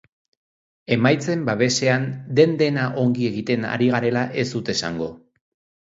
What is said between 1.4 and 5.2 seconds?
babesean den-dena ongi egiten ari garela ez dut esango.